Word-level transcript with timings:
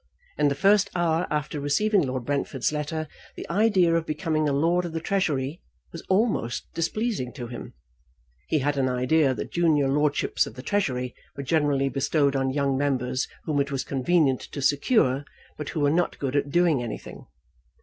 In 0.35 0.47
the 0.47 0.55
first 0.55 0.89
hour 0.95 1.27
after 1.29 1.59
receiving 1.59 2.01
Lord 2.01 2.25
Brentford's 2.25 2.71
letter, 2.71 3.07
the 3.35 3.47
idea 3.51 3.93
of 3.93 4.03
becoming 4.07 4.49
a 4.49 4.51
Lord 4.51 4.83
of 4.83 4.93
the 4.93 4.99
Treasury 4.99 5.61
was 5.91 6.01
almost 6.09 6.65
displeasing 6.73 7.31
to 7.33 7.45
him. 7.45 7.75
He 8.47 8.57
had 8.57 8.77
an 8.79 8.89
idea 8.89 9.35
that 9.35 9.51
junior 9.51 9.87
lordships 9.87 10.47
of 10.47 10.55
the 10.55 10.63
Treasury 10.63 11.13
were 11.37 11.43
generally 11.43 11.87
bestowed 11.87 12.35
on 12.35 12.49
young 12.49 12.75
members 12.75 13.27
whom 13.43 13.61
it 13.61 13.69
was 13.71 13.83
convenient 13.83 14.41
to 14.41 14.59
secure, 14.59 15.23
but 15.55 15.69
who 15.69 15.81
were 15.81 15.91
not 15.91 16.17
good 16.17 16.35
at 16.35 16.49
doing 16.49 16.81
anything. 16.81 17.27